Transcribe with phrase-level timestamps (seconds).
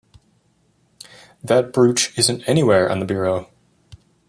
[1.43, 3.51] That brooch isn’t anywhere on the bureau.